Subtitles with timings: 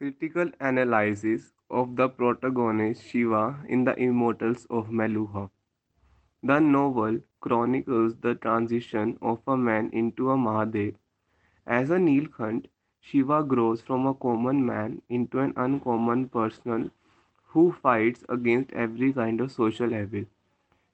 [0.00, 5.50] Critical analysis of the protagonist Shiva in The Immortals of Meluha.
[6.42, 10.94] The novel chronicles the transition of a man into a Mahadev.
[11.66, 12.64] As a Neelkanth,
[13.02, 16.92] Shiva grows from a common man into an uncommon person
[17.48, 20.24] who fights against every kind of social evil.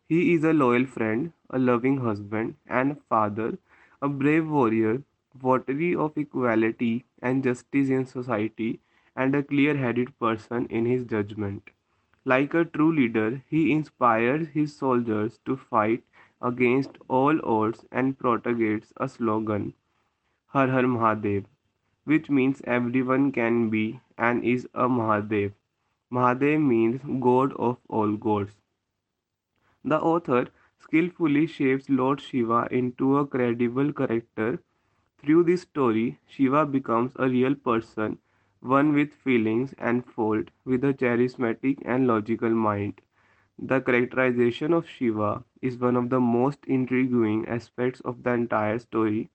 [0.09, 3.57] He is a loyal friend, a loving husband and father,
[4.03, 8.81] a brave warrior, votary of equality and justice in society,
[9.17, 11.71] and a clear headed person in his judgment.
[12.25, 16.05] Like a true leader, he inspires his soldiers to fight
[16.43, 19.75] against all odds and propagates a slogan,
[20.47, 21.47] Har Har Mahadev,
[22.05, 25.53] which means everyone can be and is a Mahadev.
[26.13, 28.53] Mahadev means God of all gods.
[29.85, 30.49] The author
[30.79, 34.61] skillfully shapes Lord Shiva into a credible character.
[35.19, 38.19] Through this story, Shiva becomes a real person,
[38.67, 43.01] one with feelings and fault, with a charismatic and logical mind.
[43.59, 49.31] The characterization of Shiva is one of the most intriguing aspects of the entire story.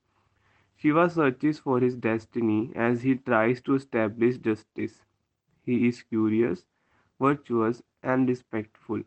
[0.76, 5.06] Shiva searches for his destiny as he tries to establish justice.
[5.64, 6.66] He is curious,
[7.20, 9.04] virtuous, and respectful.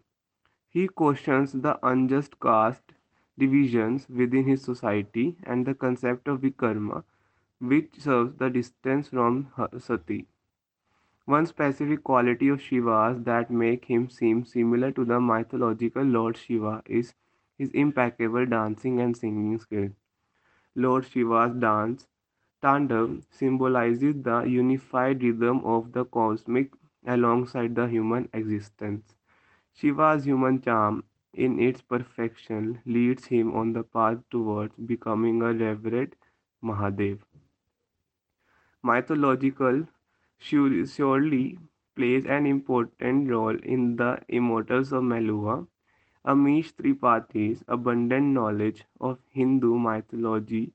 [0.69, 2.93] He questions the unjust caste
[3.39, 7.05] divisions within his society and the concept of Vikarma,
[7.69, 9.49] which serves the distance from
[9.79, 10.27] Sati.
[11.25, 16.83] One specific quality of Shiva's that make him seem similar to the mythological Lord Shiva
[16.85, 17.15] is
[17.57, 19.89] his impeccable dancing and singing skill.
[20.75, 22.07] Lord Shiva's dance,
[22.63, 26.73] Tandav, symbolizes the unified rhythm of the cosmic
[27.07, 29.15] alongside the human existence.
[29.73, 36.17] Shiva's human charm, in its perfection, leads him on the path towards becoming a revered
[36.63, 37.21] Mahadev.
[38.85, 39.89] Mythological
[40.39, 41.59] surely
[41.97, 45.67] plays an important role in the Immortals of Meluha.
[46.25, 50.73] Amish Tripathi's abundant knowledge of Hindu mythology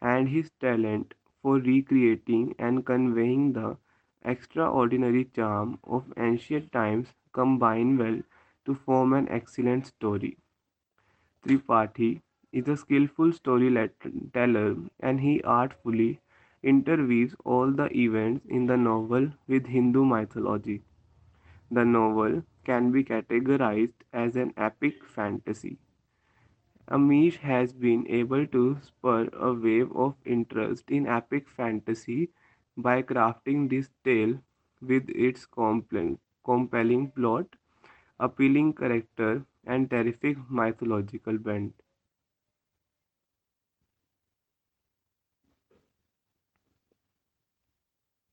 [0.00, 3.76] and his talent for recreating and conveying the
[4.24, 8.20] extraordinary charm of ancient times combine well
[8.64, 10.36] to form an excellent story.
[11.44, 16.18] Tripathi is a skillful storyteller and he artfully
[16.62, 20.82] interweaves all the events in the novel with Hindu mythology.
[21.70, 25.78] The novel can be categorized as an epic fantasy.
[26.90, 32.30] Amish has been able to spur a wave of interest in epic fantasy
[32.76, 34.38] by crafting this tale
[34.82, 37.46] with its compelling plot,
[38.18, 41.74] appealing character, and terrific mythological bent.